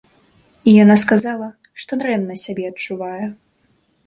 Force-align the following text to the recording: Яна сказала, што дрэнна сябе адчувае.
Яна 0.83 0.95
сказала, 1.03 1.49
што 1.83 1.91
дрэнна 2.01 2.39
сябе 2.45 2.65
адчувае. 2.71 3.25